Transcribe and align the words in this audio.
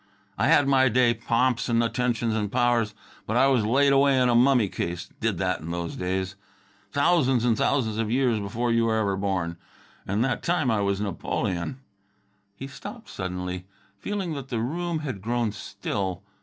I 0.35 0.47
had 0.47 0.67
my 0.67 0.89
day; 0.89 1.13
pomps 1.13 1.69
and 1.69 1.83
attentions 1.83 2.33
and 2.33 2.51
powers. 2.51 2.95
But 3.27 3.37
I 3.37 3.45
was 3.45 3.63
laid 3.67 3.93
away 3.93 4.17
in 4.19 4.29
a 4.29 4.33
mummy 4.33 4.67
case 4.67 5.07
did 5.19 5.37
that 5.37 5.59
in 5.61 5.69
those 5.69 5.95
days 5.95 6.35
thous'n's 6.93 7.45
and 7.45 7.55
thous'n's 7.55 7.99
of 7.99 8.09
years 8.09 8.39
before 8.39 8.71
you 8.71 8.85
were 8.85 8.95
ever 8.97 9.15
born 9.15 9.57
an' 10.07 10.21
that 10.21 10.41
time 10.41 10.71
I 10.71 10.81
was 10.81 10.99
Napoleon..." 10.99 11.81
He 12.55 12.65
stopped 12.65 13.09
suddenly, 13.09 13.67
feeling 13.99 14.33
that 14.33 14.47
the 14.49 14.57
room 14.59 15.01
had 15.01 15.21
grown 15.21 15.51
still. 15.51 16.23